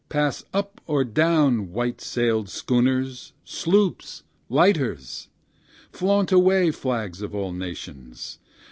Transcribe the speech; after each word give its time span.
pass 0.09 0.43
up 0.51 0.81
or 0.87 1.03
down, 1.03 1.71
white 1.73 2.01
sailed 2.01 2.49
schooners, 2.49 3.33
sloops, 3.45 4.23
lighters! 4.49 5.27
Flaunt 5.91 6.31
away, 6.31 6.71
flags 6.71 7.21
of 7.21 7.35
all 7.35 7.51
nations! 7.53 8.39